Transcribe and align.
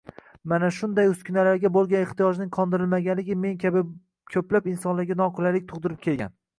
Mana 0.53 0.69
shunday 0.77 1.09
uskunalarga 1.09 1.71
boʻlgan 1.75 2.07
ehtiyojning 2.09 2.51
qondirilmagani 2.57 3.39
men 3.45 3.61
kabi 3.67 3.87
koʻplab 4.35 4.75
insonlarga 4.77 5.23
noqulaylik 5.25 5.73
tugʻdirib 5.75 6.07
kelgan. 6.09 6.39